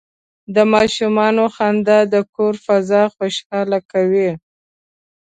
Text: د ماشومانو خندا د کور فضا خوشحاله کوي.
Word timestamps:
د 0.55 0.57
ماشومانو 0.73 1.43
خندا 1.55 1.99
د 2.13 2.15
کور 2.35 2.53
فضا 2.65 3.03
خوشحاله 3.15 3.79
کوي. 3.91 4.29